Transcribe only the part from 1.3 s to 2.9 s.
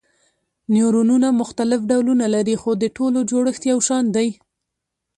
مختلف ډولونه لري خو د